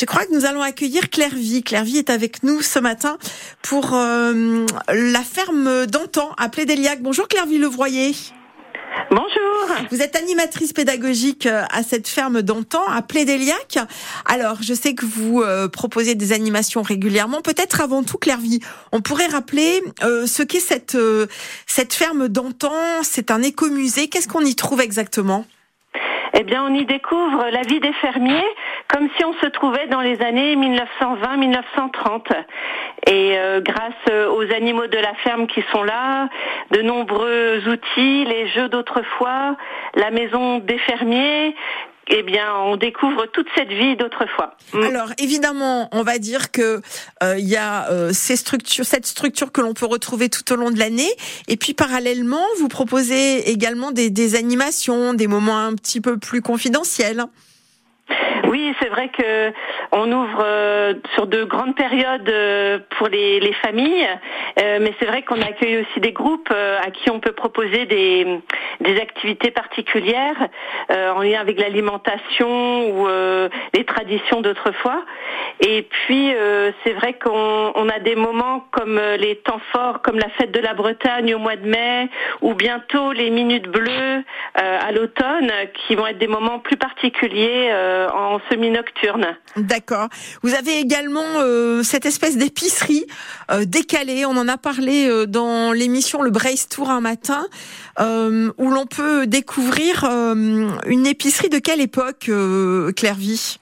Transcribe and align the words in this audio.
Je 0.00 0.06
crois 0.06 0.24
que 0.24 0.32
nous 0.32 0.46
allons 0.46 0.62
accueillir 0.62 1.10
Clairvy. 1.10 1.62
Clairvy 1.62 1.98
est 1.98 2.08
avec 2.08 2.42
nous 2.42 2.62
ce 2.62 2.78
matin 2.78 3.18
pour 3.60 3.92
euh, 3.92 4.64
la 4.88 5.20
ferme 5.20 5.84
d'antan 5.84 6.30
à 6.38 6.48
Plédéliac. 6.48 7.02
Bonjour 7.02 7.28
Clairvy 7.28 7.58
Levroyer. 7.58 8.12
Bonjour. 9.10 9.76
Vous 9.90 10.00
êtes 10.00 10.16
animatrice 10.16 10.72
pédagogique 10.72 11.44
euh, 11.44 11.64
à 11.70 11.82
cette 11.82 12.08
ferme 12.08 12.40
d'antan 12.40 12.82
à 12.88 13.02
Plédéliac. 13.02 13.76
Alors, 14.24 14.62
je 14.62 14.72
sais 14.72 14.94
que 14.94 15.04
vous 15.04 15.42
euh, 15.42 15.68
proposez 15.68 16.14
des 16.14 16.32
animations 16.32 16.80
régulièrement. 16.80 17.42
Peut-être 17.42 17.82
avant 17.82 18.02
tout, 18.02 18.16
Clairvy, 18.16 18.60
on 18.92 19.02
pourrait 19.02 19.26
rappeler 19.26 19.82
ce 20.00 20.42
qu'est 20.42 20.60
cette, 20.60 20.96
cette 21.66 21.92
ferme 21.92 22.28
d'antan. 22.28 22.72
C'est 23.02 23.30
un 23.30 23.42
écomusée. 23.42 24.08
Qu'est-ce 24.08 24.28
qu'on 24.28 24.46
y 24.46 24.54
trouve 24.54 24.80
exactement? 24.80 25.44
Eh 26.32 26.42
bien, 26.42 26.64
on 26.64 26.74
y 26.74 26.86
découvre 26.86 27.50
la 27.50 27.62
vie 27.62 27.80
des 27.80 27.92
fermiers 28.00 28.46
comme 28.92 29.08
si 29.16 29.24
on 29.24 29.32
se 29.34 29.46
trouvait 29.46 29.86
dans 29.86 30.00
les 30.00 30.20
années 30.20 30.56
1920-1930. 30.56 32.32
Et 33.06 33.38
euh, 33.38 33.60
grâce 33.60 33.94
aux 34.32 34.52
animaux 34.52 34.86
de 34.86 34.98
la 34.98 35.14
ferme 35.22 35.46
qui 35.46 35.62
sont 35.72 35.82
là, 35.82 36.28
de 36.70 36.82
nombreux 36.82 37.62
outils, 37.68 38.24
les 38.24 38.48
jeux 38.48 38.68
d'autrefois, 38.68 39.56
la 39.94 40.10
maison 40.10 40.58
des 40.58 40.78
fermiers, 40.78 41.54
eh 42.12 42.22
bien, 42.24 42.52
on 42.64 42.76
découvre 42.76 43.26
toute 43.26 43.46
cette 43.54 43.68
vie 43.68 43.96
d'autrefois. 43.96 44.56
Mm. 44.72 44.82
Alors, 44.82 45.12
évidemment, 45.18 45.88
on 45.92 46.02
va 46.02 46.18
dire 46.18 46.50
que 46.50 46.80
euh, 47.22 47.36
il 47.38 47.48
y 47.48 47.56
a 47.56 47.88
euh, 47.90 48.10
ces 48.12 48.36
structures, 48.36 48.84
cette 48.84 49.06
structure 49.06 49.52
que 49.52 49.60
l'on 49.60 49.74
peut 49.74 49.86
retrouver 49.86 50.28
tout 50.28 50.52
au 50.52 50.56
long 50.56 50.70
de 50.70 50.78
l'année, 50.78 51.10
et 51.46 51.56
puis 51.56 51.74
parallèlement, 51.74 52.44
vous 52.58 52.68
proposez 52.68 53.50
également 53.50 53.92
des, 53.92 54.10
des 54.10 54.34
animations, 54.34 55.14
des 55.14 55.28
moments 55.28 55.58
un 55.58 55.74
petit 55.74 56.00
peu 56.00 56.18
plus 56.18 56.42
confidentiels. 56.42 57.24
Oui, 58.50 58.74
c'est 58.80 58.88
vrai 58.88 59.10
que 59.10 59.52
on 59.92 60.10
ouvre 60.10 60.42
euh, 60.42 60.94
sur 61.14 61.28
de 61.28 61.44
grandes 61.44 61.76
périodes 61.76 62.28
euh, 62.28 62.80
pour 62.98 63.06
les, 63.06 63.38
les 63.38 63.52
familles, 63.52 64.08
euh, 64.60 64.78
mais 64.80 64.92
c'est 64.98 65.06
vrai 65.06 65.22
qu'on 65.22 65.40
accueille 65.40 65.82
aussi 65.82 66.00
des 66.00 66.10
groupes 66.10 66.50
à 66.50 66.90
qui 66.90 67.10
on 67.10 67.20
peut 67.20 67.30
proposer 67.30 67.86
des 67.86 68.42
activités 69.00 69.52
particulières 69.52 70.48
en 70.88 71.22
lien 71.22 71.40
avec 71.40 71.60
l'alimentation 71.60 72.88
ou 72.90 73.06
les 73.72 73.84
traditions 73.84 74.40
d'autrefois. 74.40 75.04
Et 75.60 75.82
puis 75.82 76.32
c'est 76.84 76.92
vrai 76.94 77.18
qu'on 77.22 77.72
on 77.74 77.88
a 77.88 77.98
des 77.98 78.16
moments 78.16 78.66
comme 78.72 78.98
les 79.18 79.36
temps 79.36 79.60
forts, 79.72 80.00
comme 80.02 80.18
la 80.18 80.28
fête 80.30 80.52
de 80.52 80.60
la 80.60 80.74
Bretagne 80.74 81.34
au 81.34 81.38
mois 81.38 81.56
de 81.56 81.68
mai, 81.68 82.08
ou 82.40 82.54
bientôt 82.54 83.12
les 83.12 83.30
minutes 83.30 83.68
bleues 83.68 84.22
à 84.54 84.90
l'automne, 84.92 85.50
qui 85.74 85.96
vont 85.96 86.06
être 86.06 86.18
des 86.18 86.28
moments 86.28 86.60
plus 86.60 86.76
particuliers 86.76 87.72
en 88.14 88.40
semi-nocturne. 88.50 89.36
D'accord. 89.56 90.08
Vous 90.42 90.54
avez 90.54 90.78
également 90.78 91.20
euh, 91.38 91.82
cette 91.82 92.06
espèce 92.06 92.36
d'épicerie 92.36 93.04
euh, 93.50 93.64
décalée. 93.64 94.24
On 94.24 94.36
en 94.36 94.48
a 94.48 94.56
parlé 94.56 95.08
euh, 95.08 95.26
dans 95.26 95.72
l'émission 95.72 96.22
Le 96.22 96.30
Brace 96.30 96.68
Tour 96.68 96.90
un 96.90 97.00
matin, 97.00 97.46
où 97.98 98.70
l'on 98.70 98.86
peut 98.86 99.26
découvrir 99.26 100.04
une 100.04 101.06
épicerie 101.06 101.50
de 101.50 101.58
quelle 101.58 101.82
époque, 101.82 102.30
Clairvy 102.96 103.59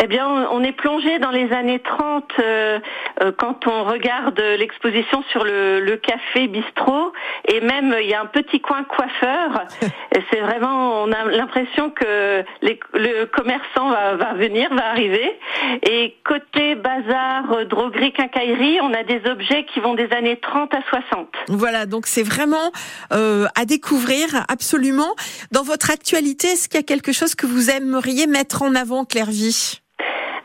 eh 0.00 0.06
bien, 0.06 0.48
on 0.50 0.62
est 0.62 0.72
plongé 0.72 1.18
dans 1.18 1.30
les 1.30 1.52
années 1.52 1.80
30 1.80 2.24
euh, 2.38 2.78
euh, 3.22 3.32
quand 3.36 3.66
on 3.66 3.84
regarde 3.84 4.40
l'exposition 4.58 5.22
sur 5.30 5.44
le, 5.44 5.80
le, 5.80 5.96
café 5.96 6.48
bistrot 6.48 7.12
et 7.46 7.60
même 7.60 7.94
il 8.00 8.08
y 8.08 8.14
a 8.14 8.20
un 8.20 8.26
petit 8.26 8.60
coin 8.60 8.84
coiffeur. 8.84 9.64
C'est 10.30 10.40
vraiment, 10.40 11.02
on 11.02 11.12
a 11.12 11.24
l'impression 11.24 11.90
que 11.90 12.44
les, 12.62 12.80
le 12.94 13.24
commerçant 13.26 13.90
va, 13.90 14.14
va, 14.16 14.32
venir, 14.34 14.72
va 14.74 14.86
arriver. 14.90 15.38
Et 15.82 16.16
côté 16.24 16.74
bazar, 16.74 17.66
droguerie, 17.66 18.12
quincaillerie, 18.12 18.80
on 18.80 18.92
a 18.92 19.02
des 19.02 19.20
objets 19.30 19.64
qui 19.64 19.80
vont 19.80 19.94
des 19.94 20.10
années 20.12 20.38
30 20.38 20.74
à 20.74 20.82
60. 20.88 21.28
Voilà, 21.48 21.86
donc 21.86 22.06
c'est 22.06 22.22
vraiment 22.22 22.72
euh, 23.12 23.46
à 23.54 23.64
découvrir 23.64 24.44
absolument. 24.48 25.14
Dans 25.50 25.62
votre 25.62 25.90
actualité, 25.90 26.48
est-ce 26.48 26.68
qu'il 26.68 26.78
y 26.78 26.82
a 26.82 26.86
quelque 26.86 27.12
chose 27.12 27.34
que 27.34 27.46
vous 27.46 27.70
aimeriez 27.70 28.26
mettre 28.26 28.62
en 28.62 28.74
avant, 28.74 29.04
Clairvy 29.04 29.80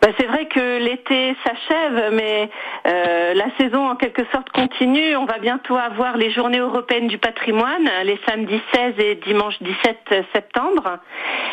bah, 0.02 0.10
c'est 0.20 0.28
vrai 0.28 0.48
que 0.48 0.78
l'été 0.78 1.36
s'achève, 1.44 2.14
mais 2.14 2.50
euh, 2.86 3.34
la 3.34 3.46
saison 3.58 3.90
en 3.90 3.96
quelque 3.96 4.24
sorte 4.32 4.50
continue. 4.52 5.16
On 5.16 5.26
va 5.26 5.40
bientôt 5.40 5.76
avoir 5.76 6.18
les 6.18 6.32
journées 6.32 6.60
européennes 6.60 7.08
du 7.08 7.18
patrimoine, 7.18 7.90
les 8.04 8.20
samedis 8.28 8.62
16 8.74 8.94
et 9.00 9.16
dimanche 9.16 9.56
17 9.62 10.26
septembre. 10.34 11.00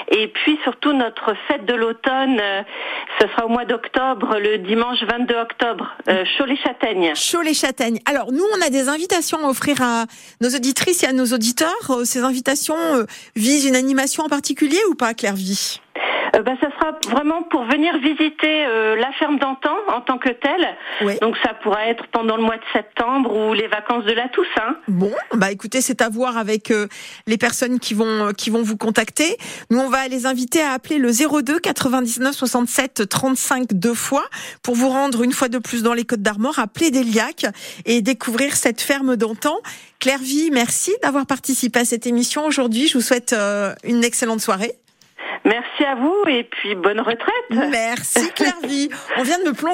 Et 0.09 0.29
puis 0.29 0.59
surtout 0.63 0.93
notre 0.93 1.35
fête 1.49 1.65
de 1.65 1.75
l'automne, 1.75 2.39
euh, 2.39 2.63
ce 3.19 3.29
sera 3.29 3.47
au 3.47 3.49
mois 3.49 3.65
d'octobre, 3.65 4.39
le 4.39 4.59
dimanche 4.59 5.03
22 5.03 5.35
octobre, 5.37 5.97
euh, 6.09 6.25
Chaud-les-Châtaignes. 6.37 7.15
Chaud-les-Châtaignes. 7.15 8.01
Alors 8.05 8.31
nous, 8.31 8.45
on 8.59 8.67
a 8.67 8.69
des 8.69 8.89
invitations 8.89 9.39
à 9.47 9.49
offrir 9.49 9.81
à 9.81 10.05
nos 10.43 10.51
auditrices 10.51 11.03
et 11.03 11.07
à 11.07 11.13
nos 11.13 11.27
auditeurs. 11.27 12.05
Ces 12.05 12.23
invitations 12.23 12.77
visent 13.37 13.65
une 13.65 13.77
animation 13.77 14.25
en 14.25 14.29
particulier 14.29 14.79
ou 14.91 14.95
pas, 14.95 15.15
Claire-Vie 15.15 15.81
euh, 16.35 16.43
bah, 16.43 16.53
ça 16.61 16.69
sera 16.71 16.99
vraiment 17.09 17.43
pour 17.45 17.65
venir 17.65 17.97
visiter 17.99 18.67
euh, 18.67 18.97
la 18.97 19.13
ferme 19.13 19.39
d'antan 19.39 19.77
en 19.89 20.01
tant 20.01 20.19
que 20.19 20.31
telle. 20.31 21.19
Donc 21.21 21.37
ça 21.43 21.55
pourra 21.55 21.87
être 21.87 22.07
pendant 22.09 22.37
le 22.37 22.43
mois 22.43 22.57
de 22.57 22.65
septembre 22.73 23.35
ou 23.35 23.55
les 23.55 23.69
vacances 23.69 24.05
de 24.05 24.13
la 24.13 24.29
Toussaint. 24.29 24.77
Bon, 24.89 25.13
bah 25.33 25.51
écoutez, 25.53 25.81
c'est 25.81 26.03
à 26.03 26.09
voir 26.09 26.37
avec 26.37 26.71
euh, 26.71 26.89
les 27.27 27.39
personnes 27.39 27.79
qui 27.79 27.95
vont 27.95 28.33
qui 28.37 28.51
vont 28.51 28.63
vous 28.63 28.77
contacter. 28.77 29.37
Nous, 29.71 29.79
on 29.79 29.89
va 29.89 30.09
les 30.09 30.27
inviter 30.27 30.61
à 30.61 30.73
appeler 30.73 30.99
le 30.99 31.11
02 31.11 31.59
99 31.61 32.35
67 32.35 33.09
35 33.09 33.73
deux 33.73 33.95
fois 33.95 34.25
pour 34.63 34.75
vous 34.75 34.89
rendre 34.89 35.23
une 35.23 35.33
fois 35.33 35.49
de 35.49 35.59
plus 35.59 35.83
dans 35.83 35.95
les 35.95 36.05
Côtes 36.05 36.23
d'Armor, 36.23 36.59
à 36.59 36.67
Plédéliac 36.67 37.47
et 37.85 38.03
découvrir 38.03 38.57
cette 38.57 38.81
ferme 38.81 39.17
d'antan. 39.17 39.57
Claire 40.01 40.19
Vie, 40.19 40.51
merci 40.53 40.93
d'avoir 41.03 41.27
participé 41.27 41.81
à 41.81 41.85
cette 41.85 42.07
émission 42.07 42.45
aujourd'hui. 42.45 42.89
Je 42.89 42.95
vous 42.99 43.05
souhaite 43.05 43.35
une 43.85 44.05
excellente 44.05 44.41
soirée. 44.41 44.75
Merci 45.45 45.85
à 45.85 45.95
vous 45.95 46.25
et 46.27 46.45
puis 46.45 46.75
bonne 46.75 47.01
retraite. 47.01 47.45
Merci 47.51 48.31
Clairvy. 48.33 48.89
On 49.19 49.23
vient 49.23 49.39
de 49.39 49.45
me 49.45 49.53
plonger 49.53 49.73